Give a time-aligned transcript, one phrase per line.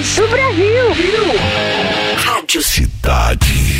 [0.00, 1.34] Vez do Brasil.
[2.16, 3.76] Rádio Cidade.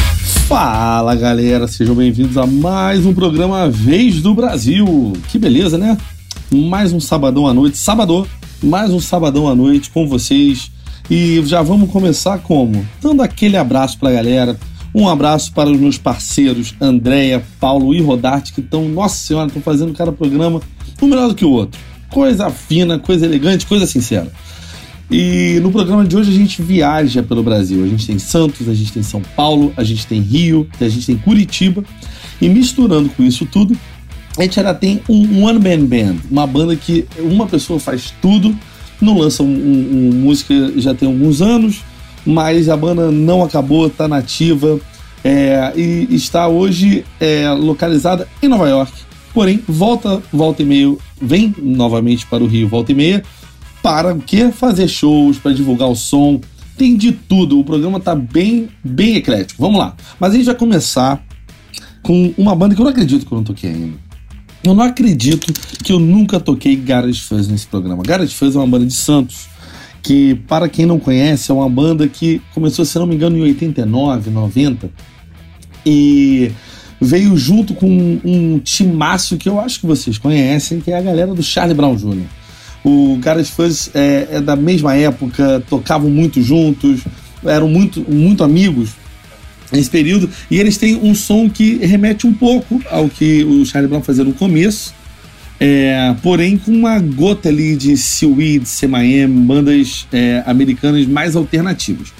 [0.47, 5.15] Fala galera, sejam bem-vindos a mais um programa Vez do Brasil.
[5.29, 5.97] Que beleza, né?
[6.53, 8.27] Mais um sabadão à noite, sabadão,
[8.63, 10.71] mais um sabadão à noite com vocês.
[11.09, 12.87] E já vamos começar como?
[13.01, 14.59] Dando aquele abraço pra galera.
[14.95, 19.63] Um abraço para os meus parceiros Andréia, Paulo e Rodarte, que estão, nossa senhora, estão
[19.63, 20.61] fazendo cada programa
[21.01, 21.81] um melhor do que o outro.
[22.11, 24.31] Coisa fina, coisa elegante, coisa sincera.
[25.11, 27.83] E no programa de hoje a gente viaja pelo Brasil.
[27.83, 31.07] A gente tem Santos, a gente tem São Paulo, a gente tem Rio, a gente
[31.07, 31.83] tem Curitiba.
[32.41, 33.77] E misturando com isso tudo,
[34.39, 38.57] a gente ainda tem um One Man Band, uma banda que uma pessoa faz tudo,
[39.01, 41.83] não lança um, um, um música já tem alguns anos,
[42.25, 44.79] mas a banda não acabou, está nativa
[45.25, 48.93] é, e está hoje é, localizada em Nova York.
[49.35, 53.23] Porém, volta, volta e meio, vem novamente para o Rio, volta e meia,
[53.83, 54.51] para o quê?
[54.51, 56.41] Fazer shows, para divulgar o som.
[56.77, 57.59] Tem de tudo.
[57.59, 59.63] O programa tá bem, bem eclético.
[59.63, 59.95] Vamos lá.
[60.19, 61.23] Mas a gente vai começar
[62.03, 64.11] com uma banda que eu não acredito que eu não toquei ainda.
[64.63, 68.03] Eu não acredito que eu nunca toquei Garage Fuzz nesse programa.
[68.03, 69.49] Garage Fuzz é uma banda de Santos,
[70.03, 73.43] que, para quem não conhece, é uma banda que começou, se não me engano, em
[73.43, 74.91] 89, 90.
[75.85, 76.53] E
[77.01, 81.03] veio junto com um, um timaço que eu acho que vocês conhecem, que é a
[81.03, 82.40] galera do Charlie Brown Jr.
[82.83, 87.01] O Garage Fuzz é, é, da mesma época, tocavam muito juntos,
[87.45, 88.91] eram muito, muito amigos
[89.71, 93.89] nesse período, e eles têm um som que remete um pouco ao que o Charlie
[93.89, 94.95] Brown fazia no começo,
[95.61, 102.13] é, porém com uma gota ali de Seaweed, CMM, bandas é, americanas mais alternativas.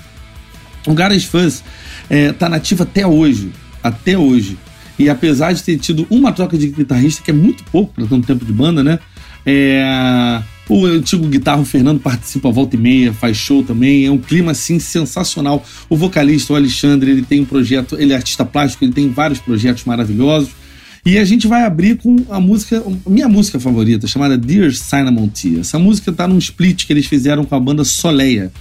[0.87, 1.65] O Garage Fuzz
[2.09, 3.51] é, tá nativo até hoje,
[3.83, 4.59] até hoje.
[4.99, 8.27] E apesar de ter tido uma troca de guitarrista, que é muito pouco para tanto
[8.27, 8.99] tempo de banda, né?
[9.45, 14.07] É, o antigo guitarro Fernando participa volta e meia, faz show também.
[14.07, 15.65] É um clima assim sensacional.
[15.89, 19.41] O vocalista, o Alexandre, ele tem um projeto, ele é artista plástico, ele tem vários
[19.41, 20.51] projetos maravilhosos.
[21.05, 25.61] E a gente vai abrir com a música, minha música favorita, chamada Dear Cinnamon Tea.
[25.61, 28.53] Essa música tá num split que eles fizeram com a banda Soleia,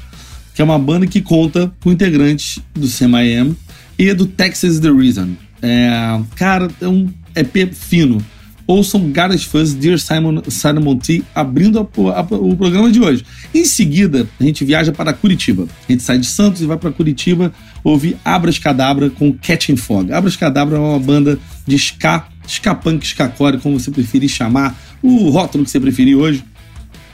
[0.56, 3.56] que é uma banda que conta com integrantes do CMIM
[3.98, 5.30] e do Texas The Reason.
[5.62, 8.24] É, cara, é um EP fino
[8.70, 13.26] ouçam Garage Fuzz, Dear Simon, Simon T, abrindo a, a, o programa de hoje.
[13.52, 15.68] Em seguida, a gente viaja para Curitiba.
[15.88, 17.52] A gente sai de Santos e vai para Curitiba
[17.84, 20.14] ouvir Abras Cadabra com Catching Fog.
[20.14, 24.80] Abras Cadabra é uma banda de ska, ska punk, ska core, como você preferir chamar,
[25.02, 26.44] o rótulo que você preferir hoje.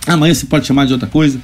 [0.05, 1.39] Amanhã você pode chamar de outra coisa.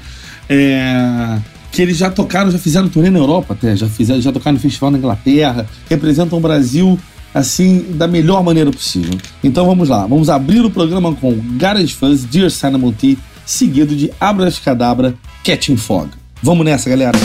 [0.50, 1.40] É
[1.72, 4.60] que eles já tocaram, já fizeram turnê na Europa até, já fizeram, já tocaram no
[4.60, 7.00] festival na Inglaterra, representam o Brasil
[7.34, 9.18] assim da melhor maneira possível.
[9.44, 14.12] Então vamos lá, vamos abrir o programa com Garage Fuzz, Dear Cinnamon Tea, seguido de
[14.20, 16.10] Abracadabra, Catching Fog.
[16.42, 17.18] Vamos nessa, galera!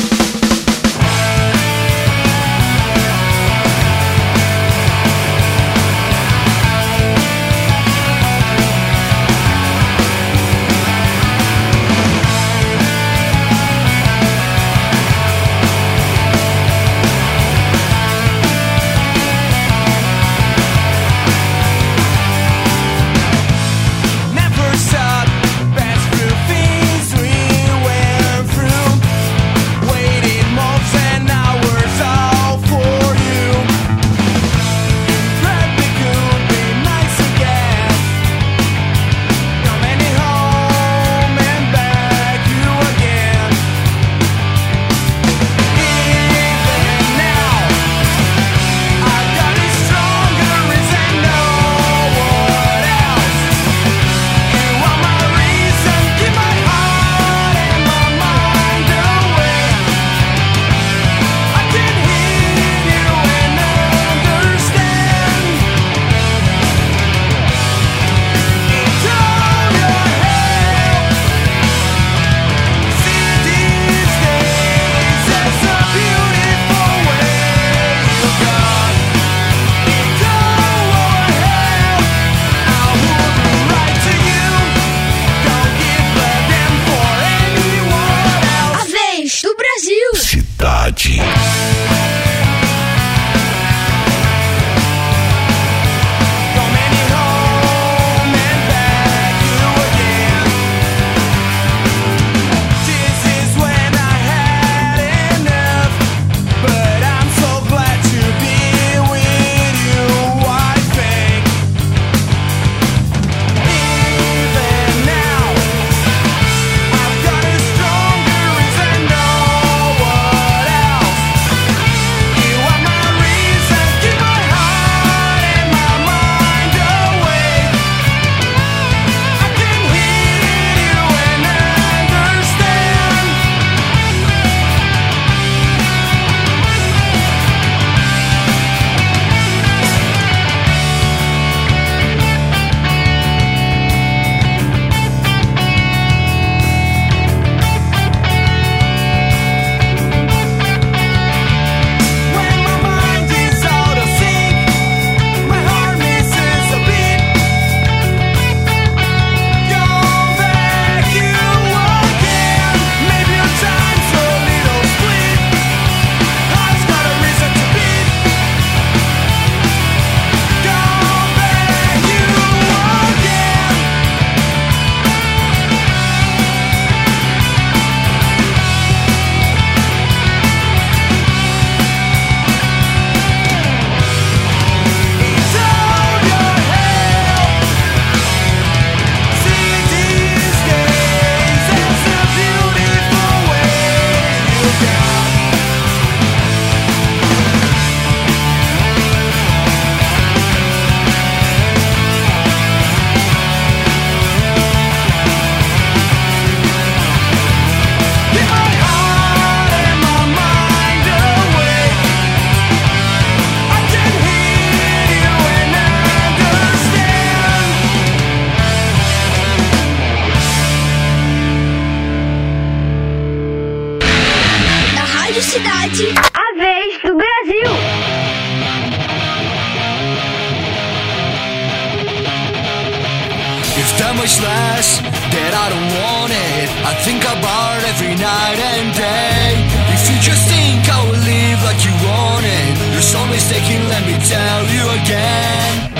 [234.06, 236.70] That much less that I don't want it.
[236.86, 239.58] I think about every night and day.
[239.98, 242.94] If you just think I will live like you want it.
[242.94, 245.95] You're so mistaken, let me tell you again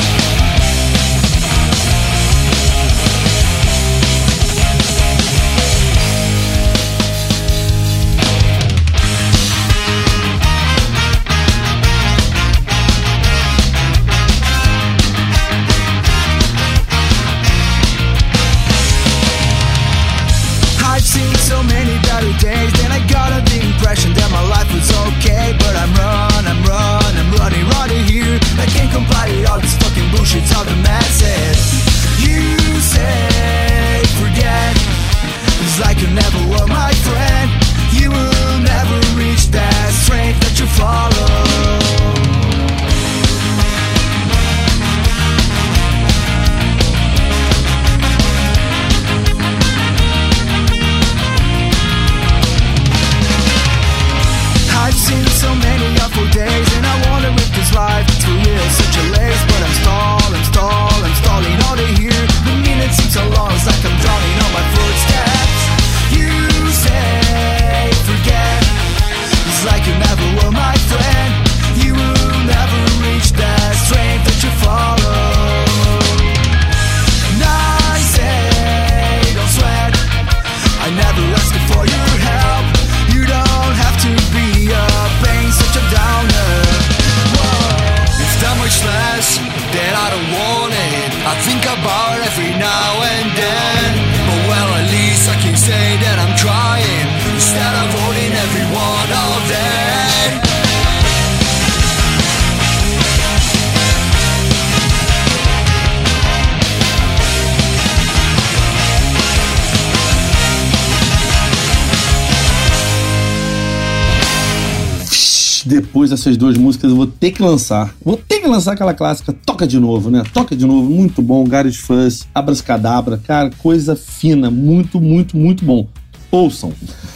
[115.97, 117.95] Depois dessas duas músicas eu vou ter que lançar.
[118.05, 120.25] Vou ter que lançar aquela clássica Toca de novo, né?
[120.31, 121.43] Toca de novo, muito bom.
[121.45, 125.89] Garage Fuzz, Abracadabra, cara, coisa fina, muito, muito, muito bom.
[126.31, 126.71] Ouçam.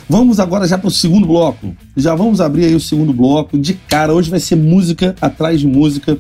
[0.08, 1.76] Vamos agora já para o segundo bloco.
[1.94, 3.58] Já vamos abrir aí o segundo bloco.
[3.58, 6.16] De cara, hoje vai ser música atrás de música.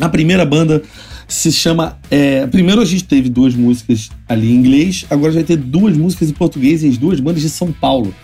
[0.00, 0.82] A primeira banda
[1.28, 1.98] se chama.
[2.10, 5.94] É, primeiro a gente teve duas músicas ali em inglês, agora já vai ter duas
[5.94, 8.14] músicas em português e as duas bandas de São Paulo.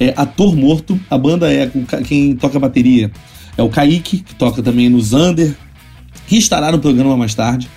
[0.00, 1.70] É Ator Morto, a banda é
[2.04, 3.10] quem toca bateria
[3.58, 5.52] é o Kaique, que toca também no Zander,
[6.28, 7.68] que estará no programa mais tarde.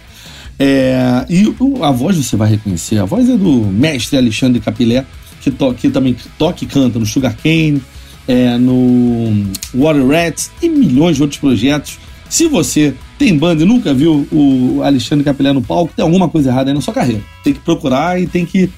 [0.60, 1.52] É, e
[1.82, 5.04] a voz você vai reconhecer, a voz é do mestre Alexandre Capilé,
[5.42, 7.82] que, to, que também toca e canta no Sugar Cane,
[8.28, 11.98] é, no Water Rats e milhões de outros projetos.
[12.30, 16.50] Se você tem banda e nunca viu o Alexandre Capilé no palco, tem alguma coisa
[16.50, 17.24] errada aí na sua carreira.
[17.44, 18.70] Tem que procurar e tem que,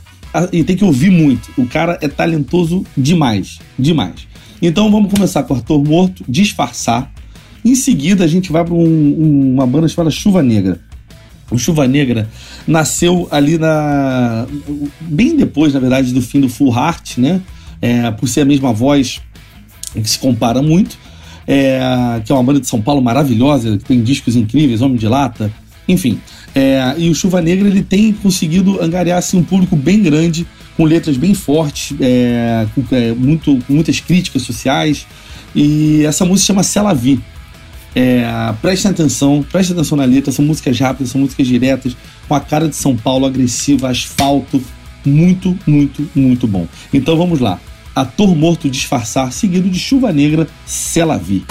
[0.51, 1.49] e tem que ouvir muito.
[1.57, 4.27] O cara é talentoso demais, demais.
[4.61, 7.11] Então vamos começar com o Ator Morto, Disfarçar.
[7.65, 10.79] Em seguida a gente vai para um- um- uma banda chamada Chuva Negra.
[11.51, 12.27] O Chuva Negra
[12.65, 14.47] nasceu ali na.
[15.01, 17.41] bem depois, na verdade, do fim do Full Heart, né?
[17.81, 19.21] É, por ser a mesma voz
[19.93, 20.97] que se compara muito.
[21.45, 25.07] É, que é uma banda de São Paulo maravilhosa, que tem discos incríveis, Homem de
[25.07, 25.51] Lata,
[25.87, 26.17] enfim.
[26.55, 30.45] É, e o Chuva Negra ele tem conseguido angariar assim, um público bem grande,
[30.77, 35.05] com letras bem fortes, é, com, é, muito, com muitas críticas sociais.
[35.55, 37.19] E essa música chama Cela Vi.
[37.95, 38.24] É,
[38.62, 41.95] prestem atenção, prestem atenção na letra, são músicas rápidas, são músicas diretas,
[42.27, 44.62] com a cara de São Paulo, agressiva, asfalto,
[45.05, 46.67] muito, muito, muito bom.
[46.91, 47.60] Então vamos lá.
[47.95, 51.43] Ator Morto Disfarçar, seguido de Chuva Negra, Cela Vi.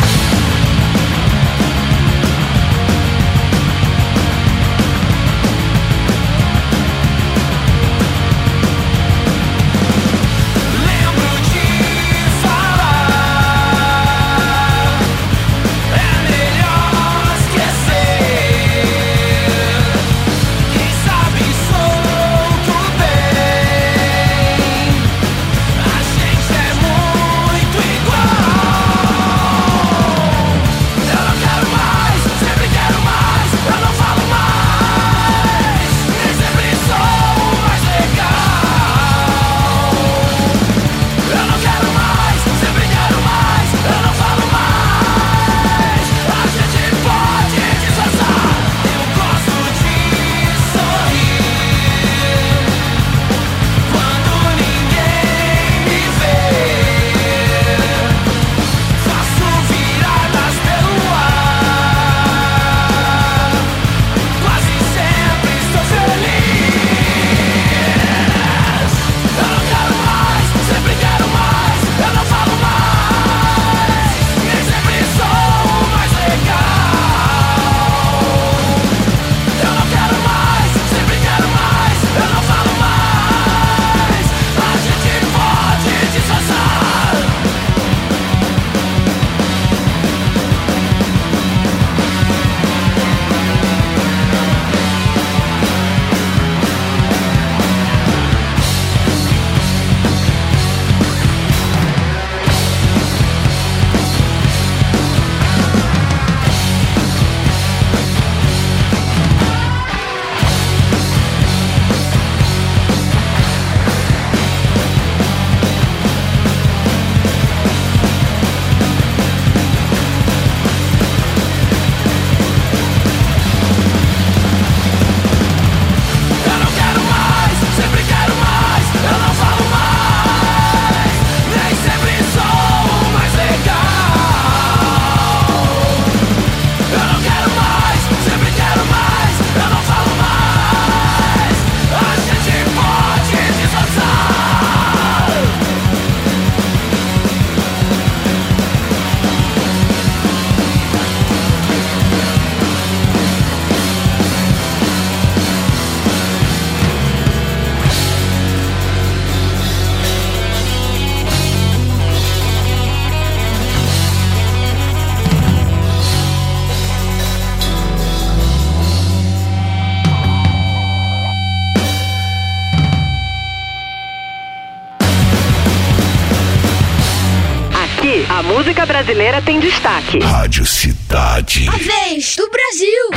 [178.42, 180.18] A música brasileira tem destaque.
[180.18, 181.68] Rádio Cidade.
[181.68, 183.10] A vez do Brasil.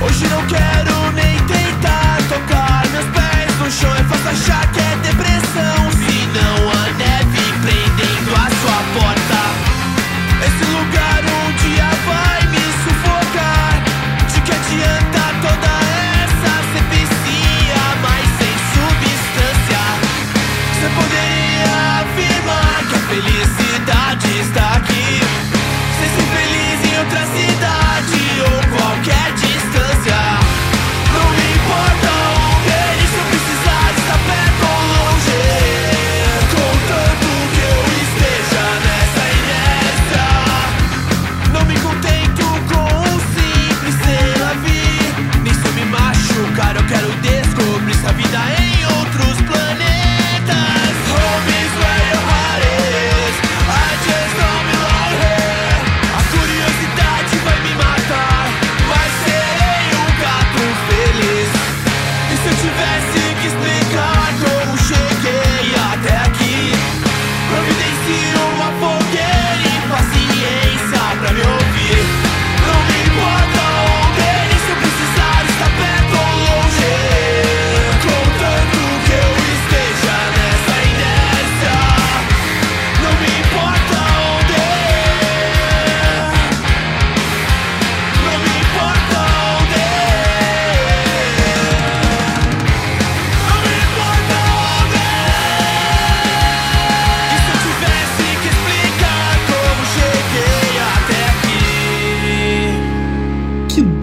[0.00, 3.94] Hoje não quero nem tentar tocar meus pés no chão.
[3.94, 5.90] É fácil achar que é depressão.
[5.92, 9.40] Se não a neve prendendo a sua porta.
[10.46, 11.22] Esse lugar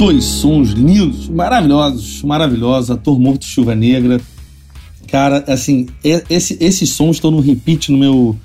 [0.03, 2.91] dois sons lindos, maravilhosos, maravilhosos.
[2.91, 4.19] Ator Morto Chuva Negra.
[5.07, 8.37] Cara, assim, esse- esses sons estão no repeat no meu,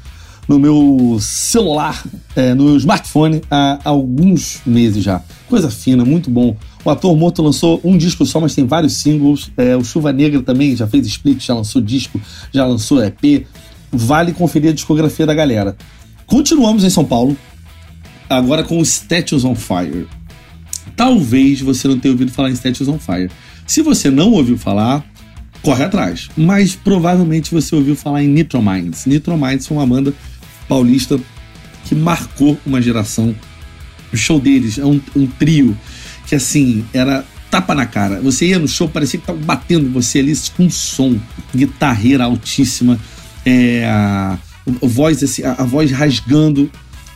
[0.47, 2.01] no meu celular,
[2.37, 5.21] é, no smartphone, há alguns meses já.
[5.49, 6.57] Coisa fina, muito bom.
[6.85, 9.51] O Ator Morto lançou um disco só, mas tem vários singles.
[9.57, 12.21] É, o Chuva Negra também já fez split, já lançou disco,
[12.55, 13.45] já lançou EP.
[13.91, 15.77] Vale conferir a discografia da galera.
[16.25, 17.37] Continuamos em São Paulo,
[18.31, 20.07] agora com Statues on Fire.
[20.99, 23.31] Talvez você não tenha ouvido falar em Statues on Fire.
[23.65, 25.07] Se você não ouviu falar,
[25.63, 26.29] corre atrás.
[26.37, 29.07] Mas provavelmente você ouviu falar em Nitro Minds.
[29.07, 30.13] Nitro Minds foi uma banda
[30.69, 31.17] paulista
[31.85, 33.33] que marcou uma geração.
[34.13, 35.79] O show deles é um, um trio
[36.27, 38.21] que, assim, era tapa na cara.
[38.21, 41.17] Você ia no show, parecia que tava batendo você ali com som,
[41.55, 42.99] guitarreira altíssima,
[43.47, 44.37] é, a,
[44.67, 46.69] a voz, assim, a, a voz rasgando.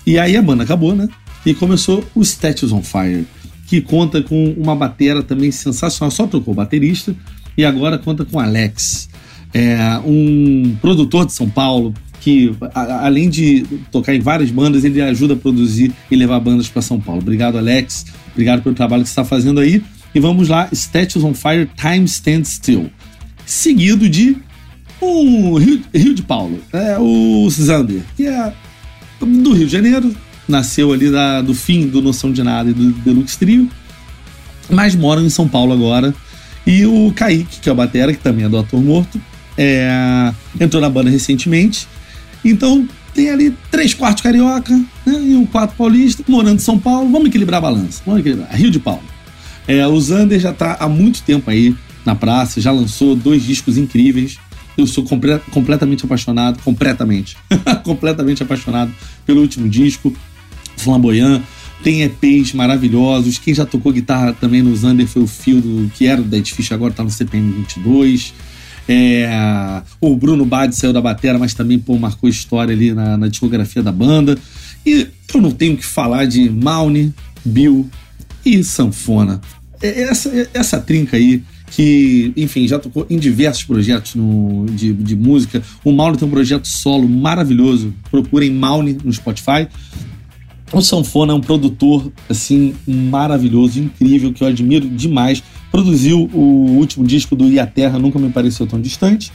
[0.06, 1.08] E aí a banda acabou, né?
[1.44, 3.26] E começou o Statues on Fire,
[3.72, 6.10] que conta com uma batera também sensacional.
[6.10, 7.16] Só trocou baterista
[7.56, 9.08] e agora conta com Alex,
[9.54, 15.00] é, um produtor de São Paulo que, a- além de tocar em várias bandas, ele
[15.00, 17.22] ajuda a produzir e levar bandas para São Paulo.
[17.22, 18.04] Obrigado, Alex.
[18.32, 19.82] Obrigado pelo trabalho que você está fazendo aí.
[20.14, 22.90] E vamos lá, Statues on Fire, Time Stand Still.
[23.46, 24.36] Seguido de
[25.00, 28.52] um Rio, Rio de Paulo, é o Zander, que é
[29.18, 30.14] do Rio de Janeiro,
[30.48, 33.68] nasceu ali da- do fim do Noção de Nada e do Deluxe Trio,
[34.70, 36.14] mas moram em São Paulo agora.
[36.66, 39.20] E o Kaique, que é o Batera, que também é do Ator Morto,
[39.58, 41.88] é, entrou na banda recentemente.
[42.44, 44.86] Então tem ali três quartos carioca né,
[45.22, 47.10] e um quarto paulista, morando em São Paulo.
[47.10, 48.00] Vamos equilibrar a balança.
[48.06, 48.54] Vamos equilibrar.
[48.54, 49.02] Rio de Paulo.
[49.66, 51.74] É, o Zander já tá há muito tempo aí
[52.04, 54.38] na praça, já lançou dois discos incríveis.
[54.76, 57.36] Eu sou comple- completamente apaixonado, completamente,
[57.84, 58.90] completamente apaixonado
[59.26, 60.12] pelo último disco,
[60.82, 61.42] Flamboyant.
[61.82, 63.38] Tem EPs maravilhosos.
[63.38, 66.70] Quem já tocou guitarra também no Zander foi o do, que era do Dead Fish,
[66.70, 68.32] agora tá no CPM 22.
[68.88, 69.28] É,
[70.00, 73.82] o Bruno Bade saiu da batera, mas também pô, marcou história ali na, na discografia
[73.82, 74.38] da banda.
[74.86, 77.12] E eu não tenho que falar de Maune,
[77.44, 77.88] Bill
[78.44, 79.40] e Sanfona.
[79.80, 85.16] É- Essa, essa trinca aí, que, enfim, já tocou em diversos projetos no- de, de
[85.16, 85.62] música.
[85.84, 87.94] O Maune tem um projeto solo maravilhoso.
[88.10, 89.66] Procurem Maune no Spotify.
[90.72, 95.42] O Sanfona é um produtor, assim, maravilhoso, incrível, que eu admiro demais.
[95.70, 99.30] Produziu o último disco do E a Terra, nunca me pareceu tão distante.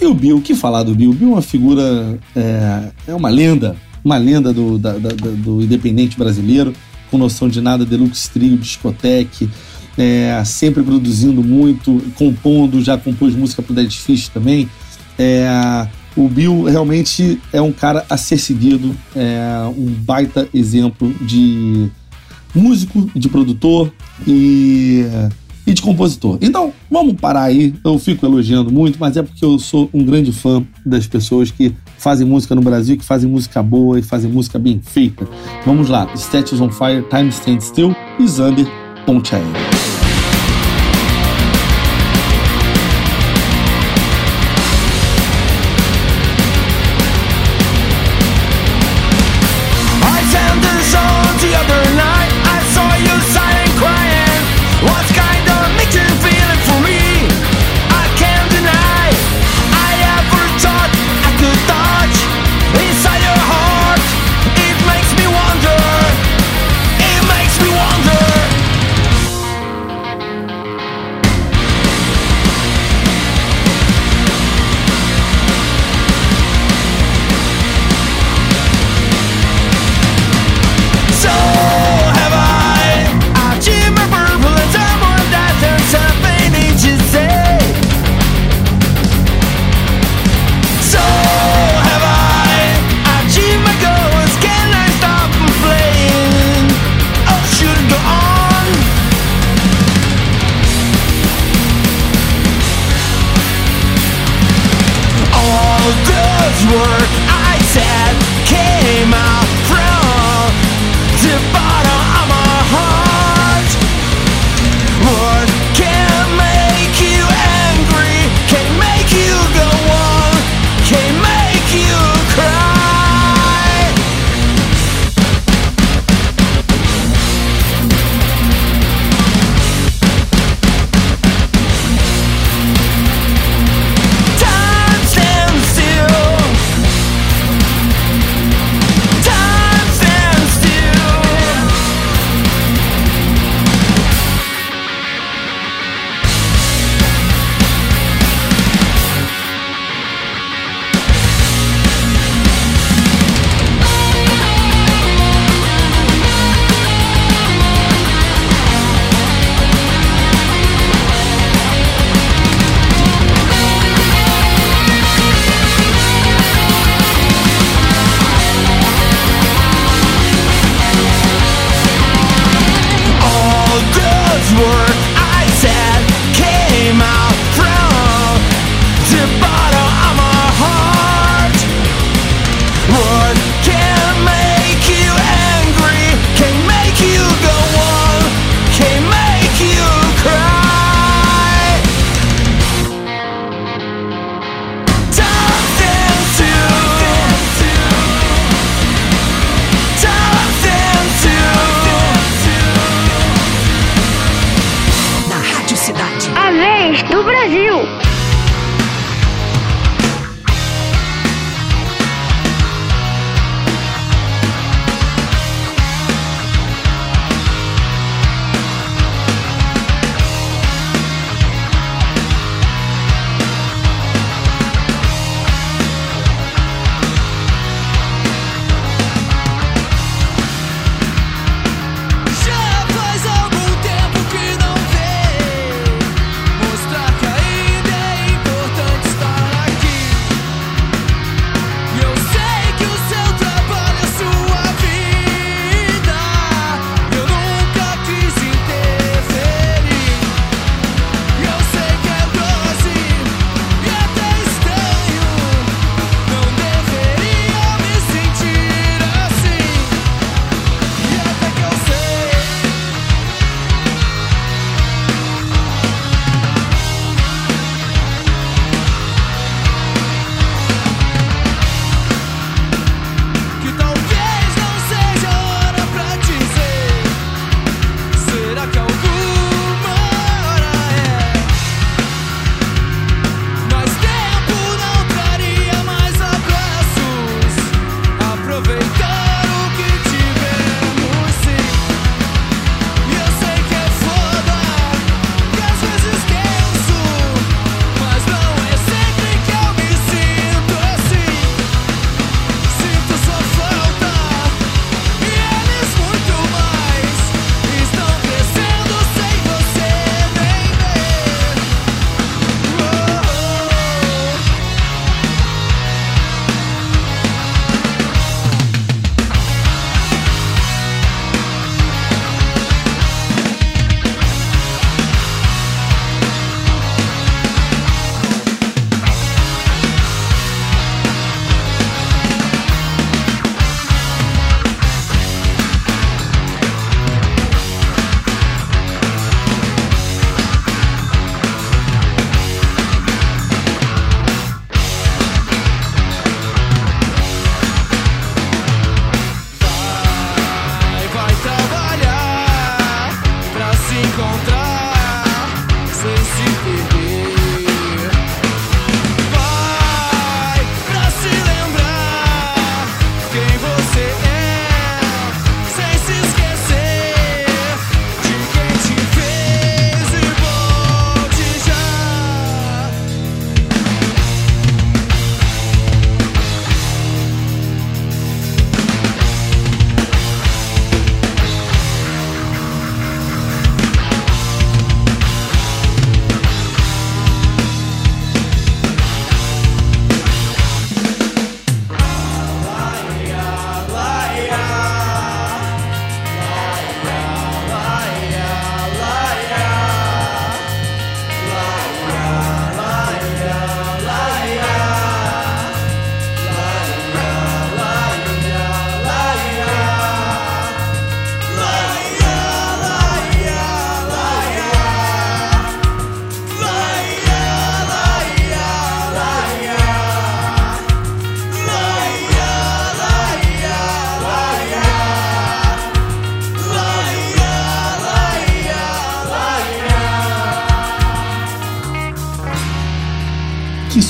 [0.00, 1.10] E o Bill, que falar do Bill?
[1.10, 5.62] O Bill é uma figura, é, é uma lenda, uma lenda do, da- da- do
[5.62, 6.72] independente brasileiro,
[7.10, 9.48] com noção de nada, deluxe trio, discoteque,
[9.96, 14.68] é, sempre produzindo muito, compondo, já compôs música pro Dead Fish também.
[15.18, 15.48] É,
[16.16, 21.90] o Bill realmente é um cara a ser seguido, é um baita exemplo de,
[22.54, 23.92] músico, de produtor
[24.26, 25.04] e,
[25.66, 26.38] e de compositor.
[26.40, 27.74] Então, vamos parar aí.
[27.84, 31.74] Eu fico elogiando muito, mas é porque eu sou um grande fã das pessoas que
[31.98, 35.28] fazem música no Brasil, que fazem música boa e fazem música bem feita.
[35.64, 38.66] Vamos lá: Statues on Fire, Time Stand Still e Zander
[39.04, 39.75] Ponte Aérea.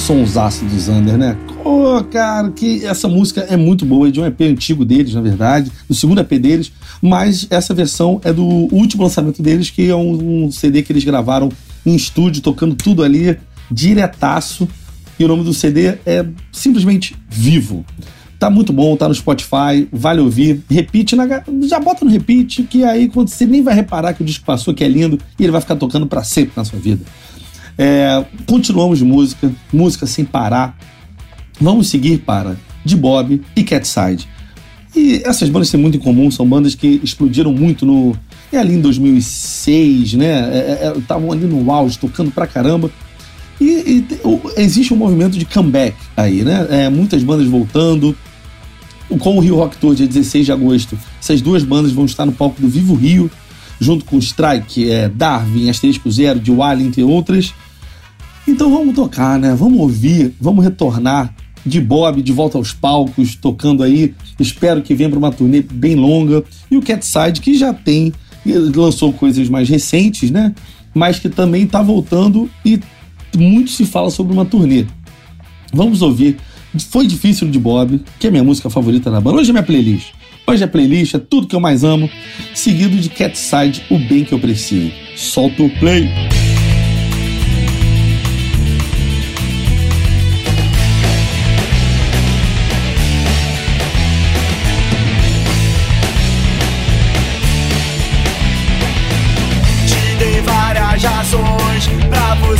[0.07, 1.37] Sonsaço do Zander, né?
[1.65, 5.21] Pô, cara, que essa música é muito boa, é de um EP antigo deles, na
[5.21, 6.71] verdade, do segundo EP deles,
[7.03, 11.03] mas essa versão é do último lançamento deles, que é um, um CD que eles
[11.03, 11.49] gravaram
[11.85, 13.37] em estúdio, tocando tudo ali,
[13.69, 14.69] diretaço,
[15.19, 17.85] e o nome do CD é simplesmente Vivo.
[18.39, 20.63] Tá muito bom, tá no Spotify, vale ouvir.
[20.71, 21.27] Repite, na,
[21.63, 24.73] já bota no repeat, que aí quando você nem vai reparar que o disco passou,
[24.73, 27.01] que é lindo, e ele vai ficar tocando pra sempre na sua vida.
[27.79, 30.77] É, continuamos música, música sem parar.
[31.61, 34.27] Vamos seguir para De Bob e Catside.
[34.95, 38.17] E essas bandas têm muito em comum, são bandas que explodiram muito no.
[38.53, 40.93] É ali em 2006, né?
[40.97, 42.91] Estavam ali no auge, tocando pra caramba.
[43.61, 46.67] E, e o- existe um movimento de comeback aí, né?
[46.71, 48.17] É, muitas bandas voltando.
[49.21, 52.33] Com o Rio Rock Tour, dia 16 de agosto, essas duas bandas vão estar no
[52.33, 53.31] palco do Vivo Rio,
[53.81, 57.55] junto com Strike, é, Darwin, Asterisco Zero, de Wally, entre outras.
[58.47, 59.55] Então vamos tocar, né?
[59.55, 64.15] Vamos ouvir, vamos retornar de Bob de volta aos palcos, tocando aí.
[64.39, 66.45] Espero que venha para uma turnê bem longa.
[66.71, 68.13] E o Catside, que já tem,
[68.75, 70.55] lançou coisas mais recentes, né?
[70.95, 72.79] Mas que também está voltando e
[73.37, 74.87] muito se fala sobre uma turnê.
[75.73, 76.37] Vamos ouvir.
[76.91, 79.39] Foi difícil de Bob, que é minha música favorita da banda.
[79.39, 80.13] Hoje é minha playlist.
[80.47, 82.09] Hoje é playlist, é tudo que eu mais amo.
[82.55, 84.93] Seguido de Catside, o bem que eu preciso.
[85.17, 86.09] Solta o play.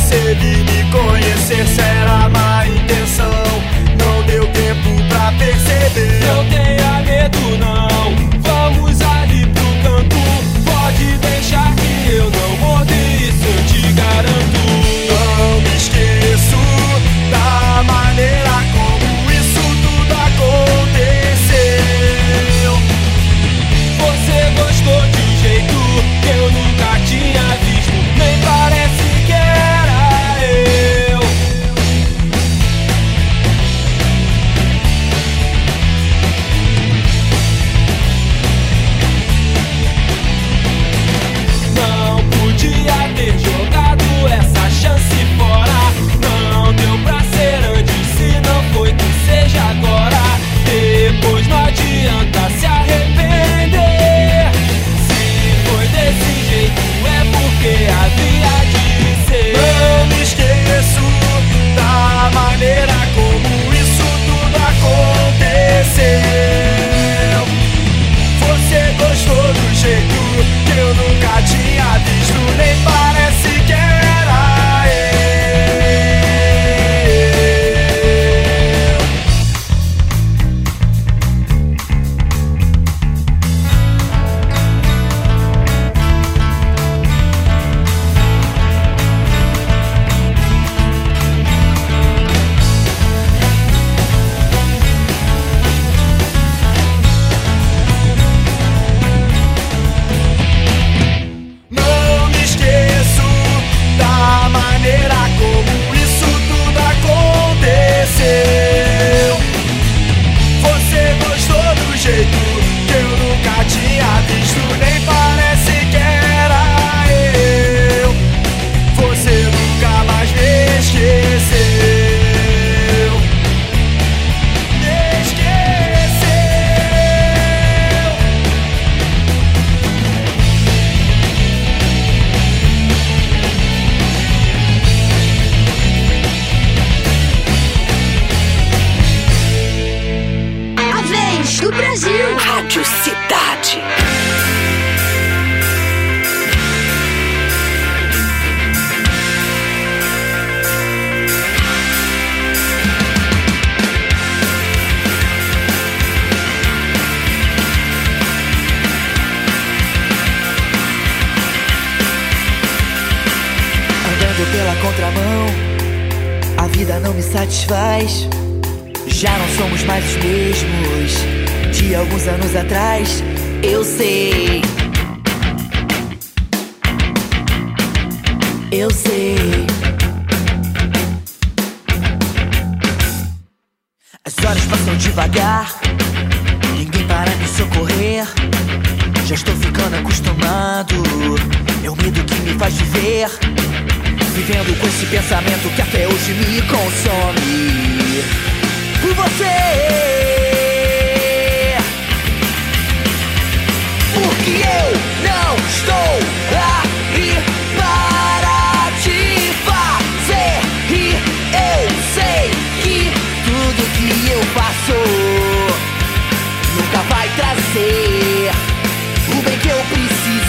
[0.07, 1.67] Você vir me conhecer.
[1.67, 3.43] Será má intenção,
[3.99, 6.25] não deu tempo pra perceber.
[6.25, 7.36] Não tenha medo,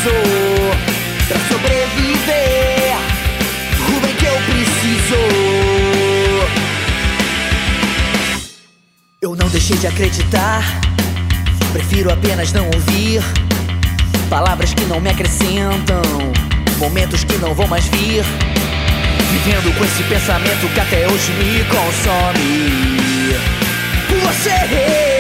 [0.09, 0.71] preciso
[1.29, 2.97] pra sobreviver.
[3.88, 5.16] O bem que eu preciso.
[9.21, 10.62] Eu não deixei de acreditar.
[11.73, 13.23] Prefiro apenas não ouvir
[14.31, 16.03] palavras que não me acrescentam,
[16.79, 18.25] momentos que não vão mais vir.
[19.31, 23.37] Vivendo com esse pensamento que até hoje me consome.
[24.23, 25.18] Você.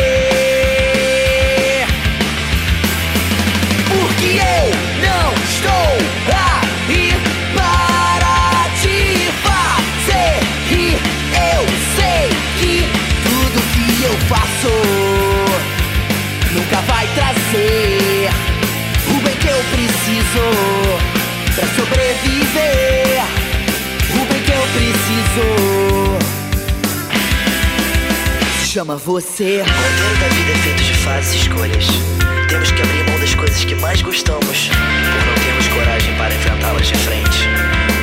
[28.78, 29.60] Chama você.
[29.60, 32.37] O roteiro da vida é feito de fases e escolhas.
[32.48, 36.86] Temos que abrir mão das coisas que mais gostamos, por não termos coragem para enfrentá-las
[36.88, 37.48] de frente.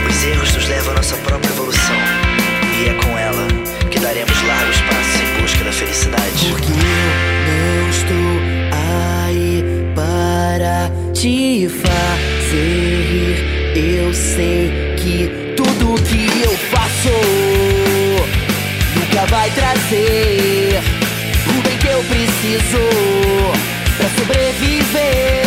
[0.08, 1.96] Os erros nos levam à nossa própria evolução,
[2.80, 3.48] e é com ela
[3.90, 6.46] que daremos largos passos em busca da felicidade.
[6.50, 8.40] Porque eu não estou
[8.72, 9.64] aí
[9.96, 13.56] para te fazer rir.
[13.76, 17.10] Eu sei que tudo que eu faço
[18.96, 20.82] nunca vai trazer
[21.48, 25.45] o bem que eu preciso pra sobreviver.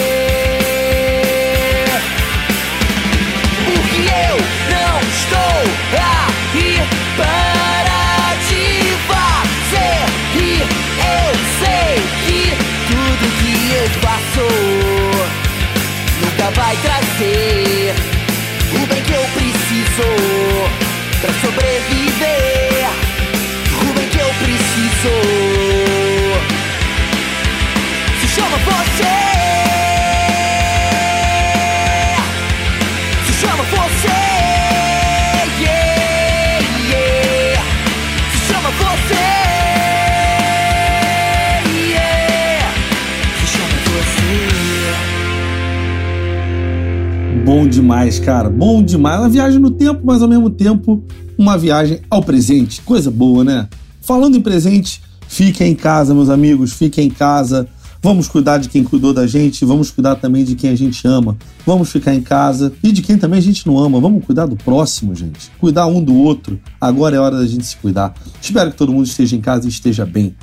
[48.18, 48.50] Demais, cara.
[48.50, 49.20] Bom demais.
[49.20, 51.02] Uma viagem no tempo, mas ao mesmo tempo
[51.36, 52.82] uma viagem ao presente.
[52.82, 53.68] Coisa boa, né?
[54.00, 56.72] Falando em presente, fiquem em casa, meus amigos.
[56.72, 57.68] Fiquem em casa.
[58.00, 59.64] Vamos cuidar de quem cuidou da gente.
[59.64, 61.36] Vamos cuidar também de quem a gente ama.
[61.66, 62.72] Vamos ficar em casa.
[62.82, 64.00] E de quem também a gente não ama.
[64.00, 65.50] Vamos cuidar do próximo, gente.
[65.58, 66.58] Cuidar um do outro.
[66.80, 68.14] Agora é hora da gente se cuidar.
[68.40, 70.34] Espero que todo mundo esteja em casa e esteja bem.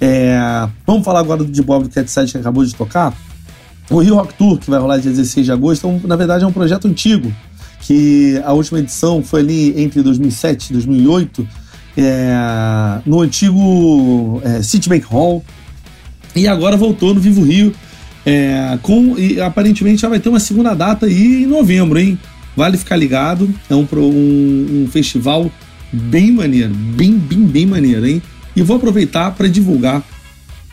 [0.00, 3.14] É, Vamos falar agora do de Bob do Cat Side que acabou de tocar?
[3.90, 6.46] O Rio Rock Tour, que vai rolar dia 16 de agosto, é na verdade é
[6.46, 7.32] um projeto antigo,
[7.80, 11.48] que a última edição foi ali entre 2007 e 2008,
[11.96, 15.44] é, no antigo é, Citibank Hall,
[16.34, 17.74] e agora voltou no Vivo Rio,
[18.24, 22.18] é, com, e aparentemente já vai ter uma segunda data aí em novembro, hein?
[22.56, 25.50] Vale ficar ligado, é um, um, um festival
[25.92, 28.22] bem maneiro, bem, bem, bem maneiro, hein?
[28.54, 30.02] E vou aproveitar para divulgar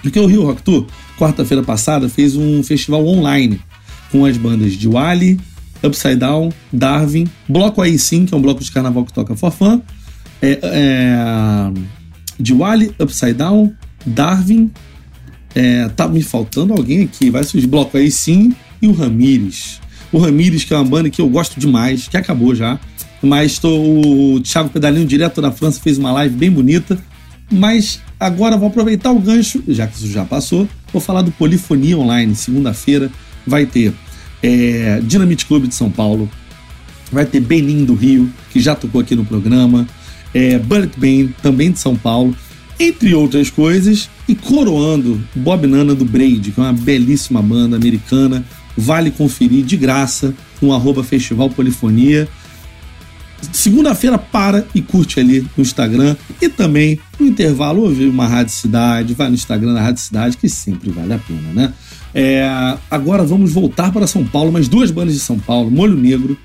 [0.02, 0.86] porque o Rio Rock Tour,
[1.20, 3.60] quarta-feira passada, fez um festival online
[4.12, 5.40] com as bandas de Wally,
[5.84, 9.52] Upside Down, Darwin, Bloco aí sim, que é um bloco de carnaval que toca for
[9.52, 9.82] fun,
[10.42, 11.72] é, é,
[12.40, 13.74] de Wally, Upside Down,
[14.06, 14.72] Darwin,
[15.54, 19.82] é, tá me faltando alguém aqui, vai surgir Bloco aí sim, e o Ramires.
[20.12, 22.80] O Ramires, que é uma banda que eu gosto demais, que acabou já,
[23.22, 26.98] mas tô, o Thiago Pedalinho, direto da França, fez uma live bem bonita.
[27.52, 31.98] Mas agora vou aproveitar o gancho, já que isso já passou, vou falar do Polifonia
[31.98, 32.36] Online.
[32.36, 33.12] Segunda-feira
[33.46, 33.94] vai ter
[34.44, 36.30] é, Dinamite Clube de São Paulo,
[37.12, 39.88] vai ter Benin do Rio, que já tocou aqui no programa,
[40.34, 42.36] é, Bullet Band, também de São Paulo,
[42.80, 48.46] entre outras coisas, e coroando Bob Nana do Braid, que é uma belíssima banda americana,
[48.78, 52.28] vale conferir de graça no arroba Festival Polifonia.
[53.52, 59.14] Segunda-feira para e curte ali no Instagram e também no intervalo ouve uma Rádio Cidade,
[59.14, 61.74] vai no Instagram da Rádio Cidade, que sempre vale a pena, né?
[62.14, 62.50] É,
[62.90, 66.38] agora vamos voltar para São Paulo, mas duas bandas de São Paulo, Molho Negro.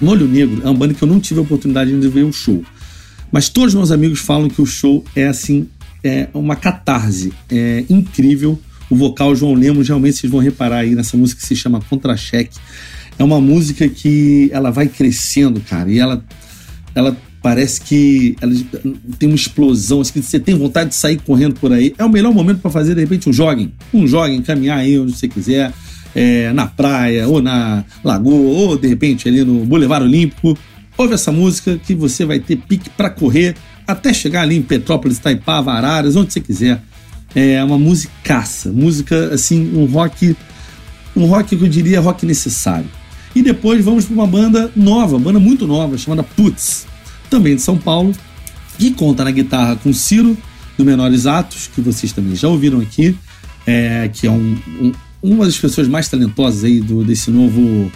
[0.00, 2.62] Molho Negro é uma banda que eu não tive a oportunidade de ver o show.
[3.30, 5.68] Mas todos meus amigos falam que o show é assim,
[6.04, 8.60] é uma catarse, é incrível.
[8.90, 12.58] O vocal João Lemos, realmente vocês vão reparar aí nessa música que se chama Contra-Cheque.
[13.18, 16.24] É uma música que ela vai crescendo, cara, e ela,
[16.94, 18.52] ela parece que ela
[19.18, 21.92] tem uma explosão, assim, você tem vontade de sair correndo por aí.
[21.98, 23.72] É o melhor momento para fazer, de repente, um jogging.
[23.92, 25.72] Um jogging, caminhar aí onde você quiser,
[26.14, 30.56] é, na praia, ou na lagoa, ou de repente ali no Boulevard Olímpico.
[30.96, 33.56] Ouve essa música que você vai ter pique para correr
[33.86, 36.80] até chegar ali em Petrópolis, Itaipava, Araras, onde você quiser.
[37.34, 40.36] É uma musicaça, música assim, um rock,
[41.16, 42.86] um rock que eu diria rock necessário.
[43.34, 46.86] E depois vamos para uma banda nova, banda muito nova, chamada Putz,
[47.30, 48.12] também de São Paulo,
[48.78, 50.36] que conta na guitarra com Ciro,
[50.76, 53.16] do Menores Atos, que vocês também já ouviram aqui,
[53.66, 57.90] é, que é um, um, uma das pessoas mais talentosas aí do, desse novo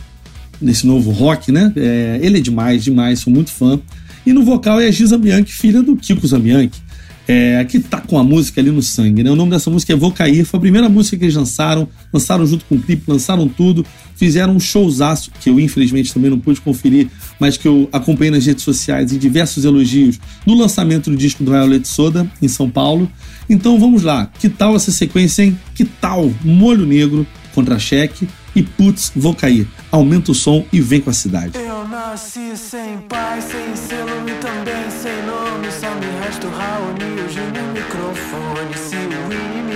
[0.60, 1.72] desse novo rock, né?
[1.76, 3.78] É, ele é demais, demais, sou muito fã.
[4.24, 6.80] E no vocal é a Bianchi, filha do Kiko Zambianchi,
[7.28, 9.30] é, que tá com a música ali no sangue, né?
[9.30, 12.46] O nome dessa música é Vou Cair, foi a primeira música que eles lançaram, lançaram
[12.46, 13.84] junto com o clipe, lançaram tudo,
[14.16, 17.08] fizeram um showzaço, que eu infelizmente também não pude conferir,
[17.38, 21.52] mas que eu acompanhei nas redes sociais e diversos elogios no lançamento do disco do
[21.52, 23.08] Violet Soda, em São Paulo.
[23.48, 25.58] Então vamos lá, que tal essa sequência, hein?
[25.74, 29.68] Que tal Molho Negro, Contra-Cheque e Putz, Vou Cair.
[29.92, 31.58] Aumenta o som e vem com a cidade.
[31.58, 35.70] Eu nasci sem pai, sem selo e também sem nome.
[35.70, 38.74] Só me resta o Raoni, o microfone.
[38.74, 39.75] Se o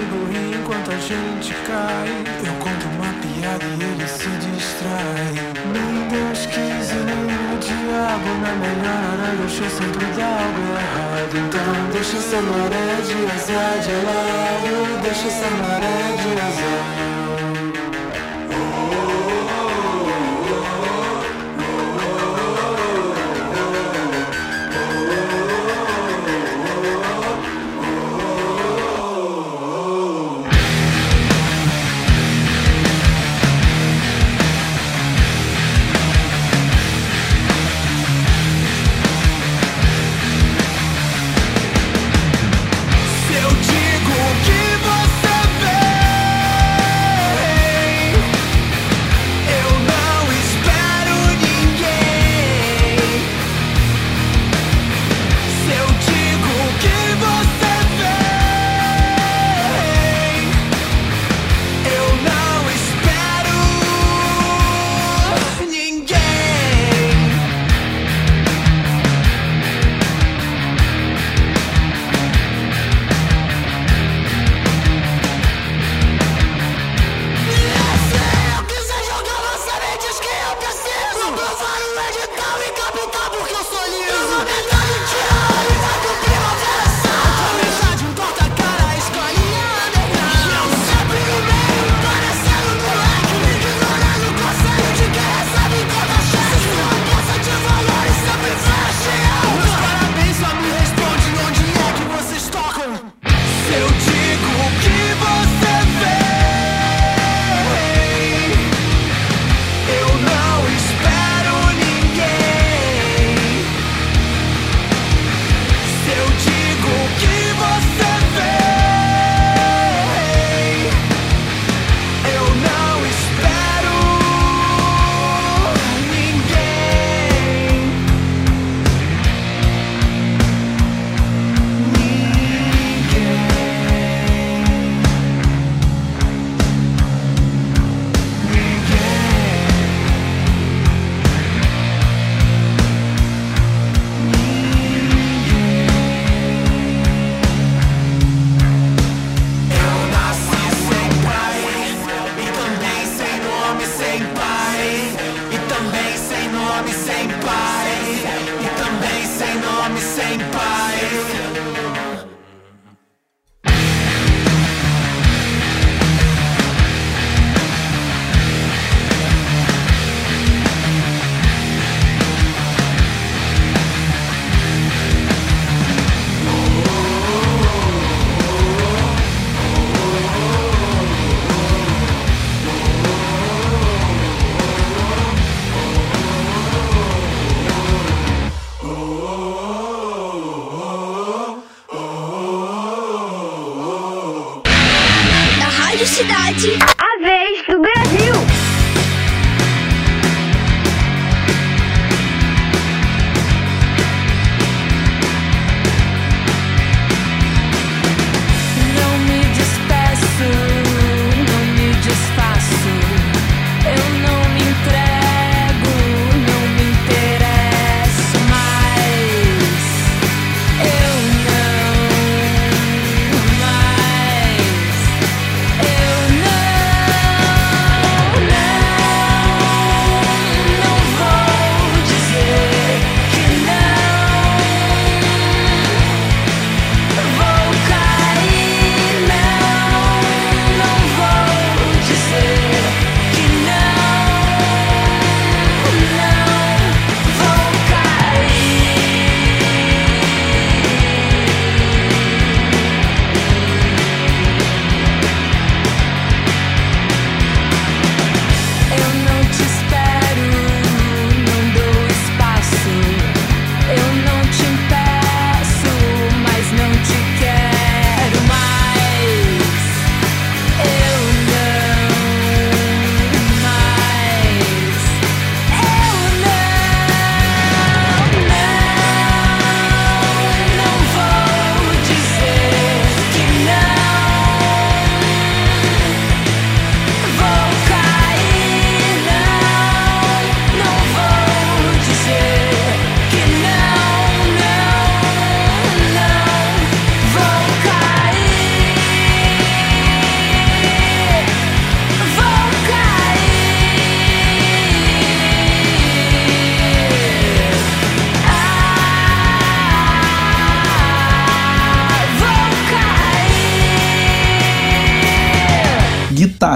[0.91, 2.09] a gente cai,
[2.47, 5.33] eu conto uma piada e ele se distrai.
[5.73, 8.31] Nem Deus quis e nem o diabo.
[8.43, 11.35] Na melhor hora do show sempre dá algo errado.
[11.39, 14.73] Então deixa essa maré de azar de lado.
[15.03, 17.11] Deixa essa maré de azar.
[18.51, 19.20] Se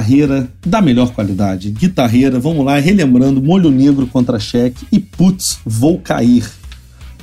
[0.08, 1.70] Guitarreira da melhor qualidade.
[1.70, 6.44] Guitarreira, vamos lá, relembrando, molho negro contra cheque e putz, vou cair.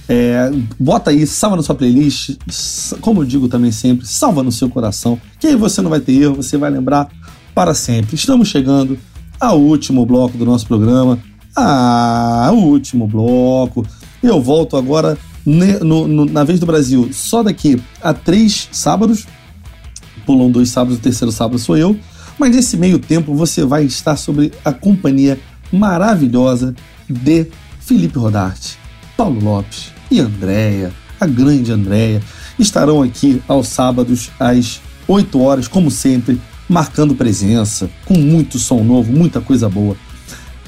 [0.09, 2.35] É, bota aí, salva na sua playlist,
[2.99, 6.13] como eu digo também sempre, salva no seu coração, que aí você não vai ter
[6.13, 7.07] erro, você vai lembrar
[7.53, 8.15] para sempre.
[8.15, 8.97] Estamos chegando
[9.39, 11.19] ao último bloco do nosso programa.
[11.55, 13.85] Ah, o último bloco.
[14.23, 19.25] Eu volto agora ne- no- no- na vez do Brasil, só daqui a três sábados.
[20.25, 21.95] Pulam dois sábados, o terceiro sábado sou eu.
[22.41, 25.39] Mas nesse meio tempo você vai estar sobre a companhia
[25.71, 26.73] maravilhosa
[27.07, 27.45] de
[27.79, 28.79] Felipe Rodarte,
[29.15, 32.19] Paulo Lopes e Andréia, a grande Andréia.
[32.57, 39.13] Estarão aqui aos sábados às 8 horas, como sempre, marcando presença, com muito som novo,
[39.13, 39.95] muita coisa boa.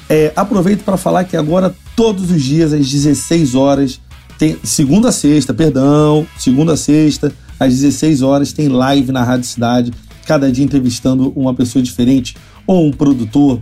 [0.08, 4.00] É, aproveito para falar que agora, todos os dias, às 16 horas,
[4.38, 9.46] tem, segunda a sexta, perdão, segunda a sexta, às 16 horas, tem live na Rádio
[9.46, 9.92] Cidade,
[10.24, 12.34] cada dia entrevistando uma pessoa diferente,
[12.66, 13.60] ou um produtor,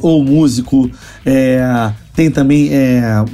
[0.00, 0.88] ou músico,
[1.26, 3.24] é, tem também é,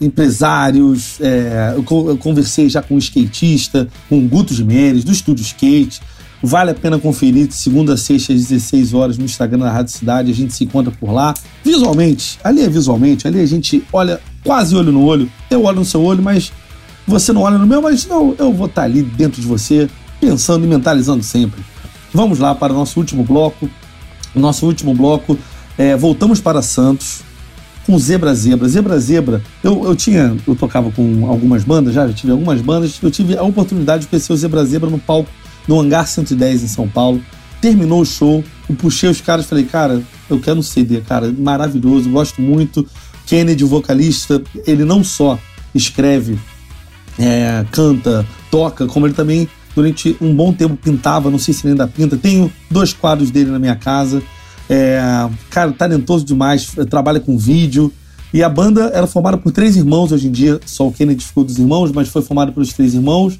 [0.00, 1.20] empresários.
[1.20, 5.42] é, eu, co- eu conversei já com um skatista, com o Guto Jimenez, do Estúdio
[5.42, 6.00] Skate.
[6.42, 9.92] Vale a pena conferir, de segunda a sexta, às 16 horas, no Instagram da Rádio
[9.92, 10.30] Cidade.
[10.30, 11.34] A gente se encontra por lá.
[11.64, 15.28] Visualmente, ali é visualmente, ali a gente olha quase olho no olho.
[15.50, 16.52] Eu olho no seu olho, mas
[17.06, 19.88] você não olha no meu, mas não, eu vou estar ali dentro de você,
[20.20, 21.60] pensando e mentalizando sempre.
[22.18, 23.70] Vamos lá para o nosso último bloco.
[24.34, 25.38] Nosso último bloco,
[25.78, 27.20] é, voltamos para Santos
[27.86, 28.68] com Zebra Zebra.
[28.68, 32.98] Zebra Zebra, eu, eu tinha, eu tocava com algumas bandas já, já tive algumas bandas,
[33.00, 35.30] eu tive a oportunidade de conhecer o Zebra Zebra no palco
[35.68, 37.22] no Hangar 110 em São Paulo.
[37.60, 41.32] Terminou o show, eu puxei os caras e falei, cara, eu quero um CD, cara,
[41.38, 42.84] maravilhoso, gosto muito.
[43.26, 45.38] Kennedy, vocalista, ele não só
[45.72, 46.36] escreve,
[47.16, 49.48] é, canta, toca, como ele também
[49.78, 52.16] durante um bom tempo pintava, não sei se ele ainda pinta.
[52.16, 54.20] Tenho dois quadros dele na minha casa.
[54.68, 55.00] É,
[55.50, 57.92] cara, talentoso demais, trabalha com vídeo.
[58.34, 61.44] E a banda era formada por três irmãos hoje em dia, só o Kennedy ficou
[61.44, 63.38] dos irmãos, mas foi formada pelos três irmãos.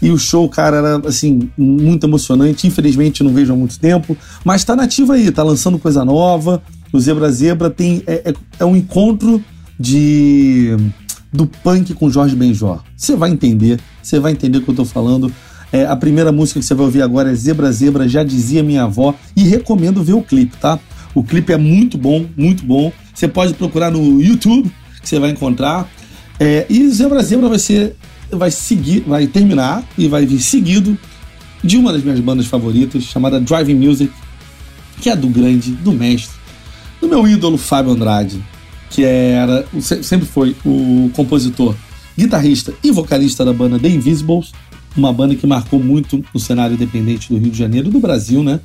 [0.00, 2.66] E o show, cara, era assim, muito emocionante.
[2.66, 4.14] Infelizmente não vejo há muito tempo,
[4.44, 6.62] mas tá nativo aí, tá lançando coisa nova.
[6.92, 9.42] O Zebra Zebra tem é, é, é um encontro
[9.80, 10.76] de
[11.32, 12.82] do punk com Jorge Benjor.
[12.96, 15.32] Você vai entender, você vai entender o que eu tô falando.
[15.72, 18.84] É, a primeira música que você vai ouvir agora é Zebra Zebra, já dizia minha
[18.84, 20.78] avó, e recomendo ver o clipe, tá?
[21.14, 22.92] O clipe é muito bom, muito bom.
[23.14, 24.70] Você pode procurar no YouTube,
[25.02, 25.88] que você vai encontrar.
[26.40, 27.96] É, e Zebra Zebra vai ser,
[28.30, 30.96] vai seguir, vai terminar e vai vir seguido
[31.62, 34.12] de uma das minhas bandas favoritas, chamada Driving Music,
[35.00, 36.36] que é do grande, do mestre,
[37.00, 38.42] do meu ídolo Fábio Andrade,
[38.90, 41.74] que era, sempre foi o compositor,
[42.16, 44.52] guitarrista e vocalista da banda The Invisibles,
[44.96, 48.42] uma banda que marcou muito o cenário independente do Rio de Janeiro e do Brasil,
[48.42, 48.60] né?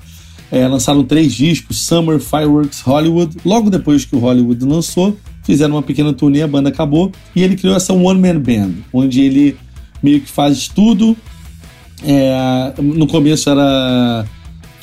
[0.51, 3.37] É, lançaram três discos, Summer, Fireworks, Hollywood.
[3.43, 7.11] Logo depois que o Hollywood lançou, fizeram uma pequena turnê, a banda acabou.
[7.35, 9.57] E ele criou essa One Man Band, onde ele
[10.01, 11.17] meio que faz tudo.
[12.05, 14.25] É, no começo era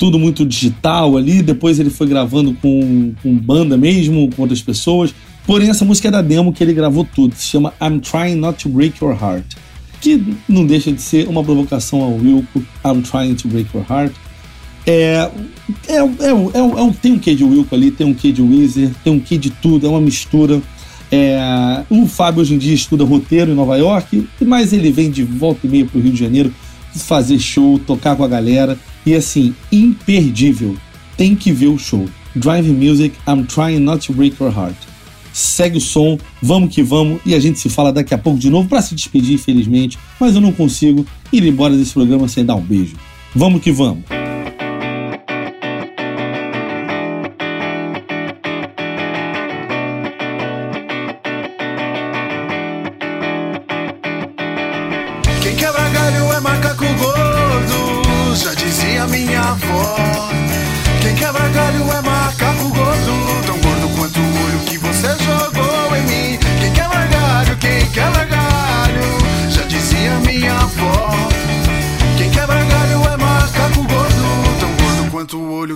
[0.01, 5.13] tudo muito digital ali, depois ele foi gravando com, com banda mesmo, com outras pessoas.
[5.45, 8.63] Porém, essa música é da demo que ele gravou tudo, se chama I'm Trying Not
[8.63, 9.55] to Break Your Heart,
[10.01, 14.13] que não deixa de ser uma provocação ao Wilco, I'm Trying to Break Your Heart.
[14.85, 15.29] É,
[15.87, 18.89] é, é, é, é, tem um quê de Wilco ali, tem um quê de Weezer,
[19.03, 20.59] tem um quê de tudo, é uma mistura.
[21.11, 25.23] É, o Fábio hoje em dia estuda roteiro em Nova York, mas ele vem de
[25.23, 26.51] volta e meia para o Rio de Janeiro
[26.93, 28.77] fazer show, tocar com a galera.
[29.05, 30.75] E assim, imperdível.
[31.15, 32.07] Tem que ver o show.
[32.35, 34.90] Drive Music, I'm Trying Not to Break Your Heart.
[35.33, 38.49] Segue o som, vamos que vamos, e a gente se fala daqui a pouco de
[38.49, 42.55] novo para se despedir, infelizmente, mas eu não consigo ir embora desse programa sem dar
[42.55, 42.95] um beijo.
[43.33, 44.03] Vamos que vamos!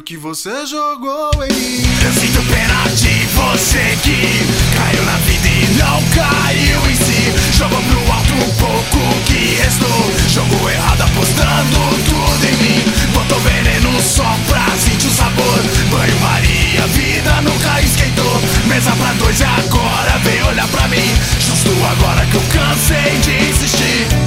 [0.06, 1.84] Que você jogou em mim.
[2.06, 4.46] Eu sinto pena de você que
[4.78, 7.58] caiu na vida e não caiu em si.
[7.58, 10.12] Jogou pro alto um pouco que restou.
[10.30, 12.84] Jogou errado apostando tudo em mim.
[13.14, 15.60] Botou veneno só pra sentir o sabor.
[15.90, 18.42] Banho Maria, vida nunca esquentou.
[18.68, 21.16] Mesa pra dois e agora vem olhar pra mim.
[21.40, 24.25] Justo agora que eu cansei de insistir.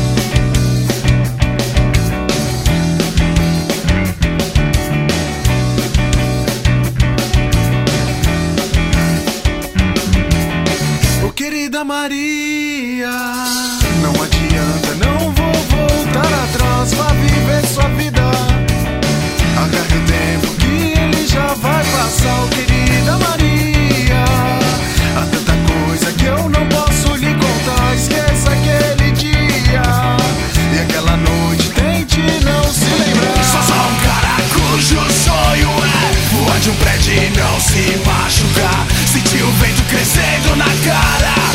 [11.89, 13.09] Maria,
[14.03, 16.93] não adianta, não vou voltar atrás.
[16.93, 18.21] Vá viver sua vida.
[19.57, 22.45] Agarre o tempo que ele já vai passar.
[22.45, 24.23] Ô querida Maria,
[25.17, 27.95] há tanta coisa que eu não posso lhe contar.
[27.97, 29.39] Esqueça aquele dia
[30.75, 31.71] e aquela noite.
[31.71, 33.45] Tente não se lembrar.
[33.45, 38.87] Sou só um cara cujo sonho é voar de um prédio e não se machucar.
[39.11, 41.48] Sentir o vento crescendo na cara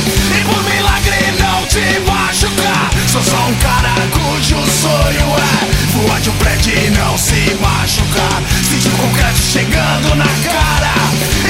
[3.13, 8.41] Sou só um cara cujo sonho é voar de um prédio e não se machucar.
[8.67, 10.95] Sentir o concreto chegando na cara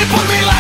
[0.02, 0.53] e por milagre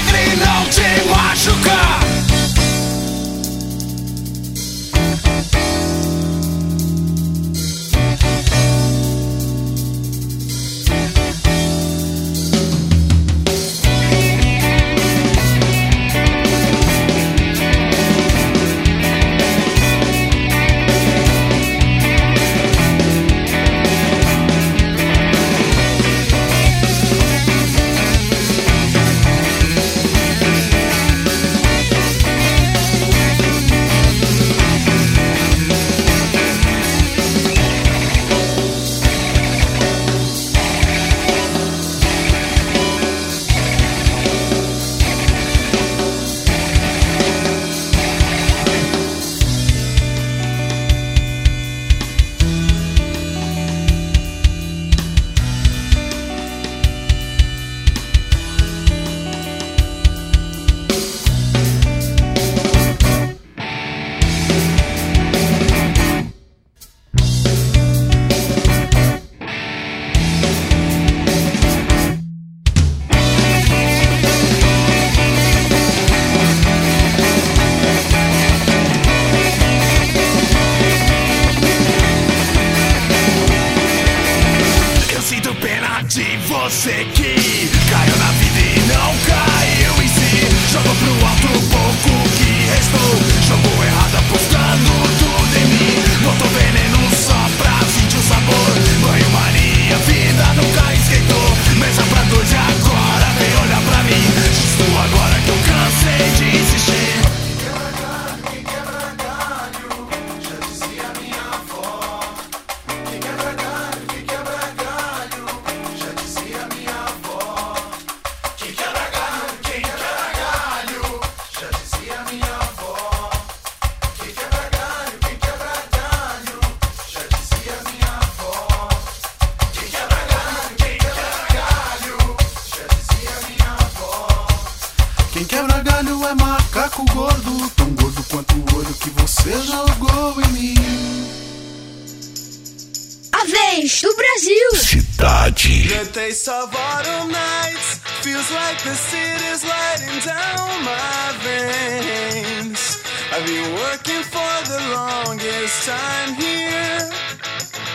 [146.04, 153.02] The taste of autumn nights feels like the city's lighting down my veins.
[153.32, 157.08] I've been working for the longest time here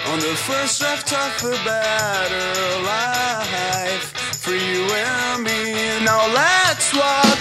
[0.08, 4.08] on the first draft of a better life
[4.40, 6.02] for you and me.
[6.02, 7.38] Now let's walk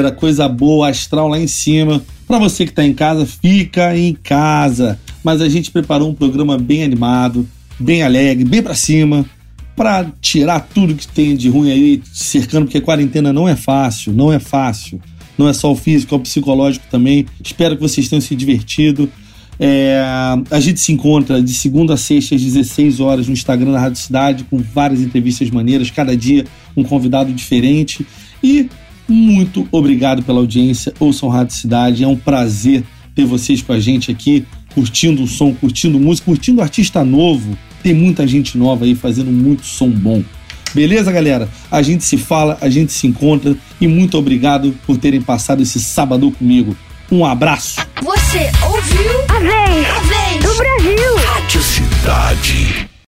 [0.00, 2.02] sonzeira, coisa boa, astral lá em cima.
[2.26, 4.98] Pra você que tá em casa, fica em casa.
[5.22, 7.46] Mas a gente preparou um programa bem animado,
[7.78, 9.26] bem alegre, bem pra cima,
[9.76, 14.32] pra tirar tudo que tem de ruim aí cercando, porque quarentena não é fácil, não
[14.32, 15.00] é fácil.
[15.36, 17.26] Não é só o físico, é o psicológico também.
[17.42, 19.10] Espero que vocês tenham se divertido.
[19.58, 20.02] É,
[20.50, 24.00] a gente se encontra de segunda a sexta às 16 horas no Instagram da Rádio
[24.00, 26.46] Cidade, com várias entrevistas maneiras, cada dia
[26.76, 28.06] um convidado diferente.
[28.42, 28.68] E
[29.10, 30.92] muito obrigado pela audiência.
[30.98, 32.84] Ouçam Rádio Cidade, é um prazer
[33.14, 37.56] ter vocês com a gente aqui, curtindo o som, curtindo música, curtindo artista novo.
[37.82, 40.22] Tem muita gente nova aí fazendo muito som bom.
[40.74, 41.48] Beleza, galera?
[41.70, 45.80] A gente se fala, a gente se encontra e muito obrigado por terem passado esse
[45.80, 46.76] sábado comigo.
[47.10, 47.80] Um abraço!
[48.02, 49.20] Você ouviu?
[49.28, 49.86] A vez.
[49.88, 51.10] A vez do Brasil.
[51.60, 52.89] Cidade.